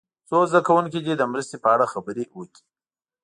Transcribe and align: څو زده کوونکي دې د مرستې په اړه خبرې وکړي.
څو 0.27 0.37
زده 0.49 0.61
کوونکي 0.67 0.99
دې 1.05 1.13
د 1.17 1.23
مرستې 1.31 1.57
په 1.63 1.67
اړه 1.73 1.85
خبرې 1.93 2.23
وکړي. 2.37 2.61